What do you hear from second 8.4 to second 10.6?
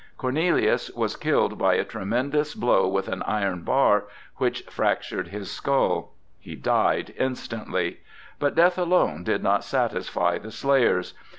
death alone did not satisfy the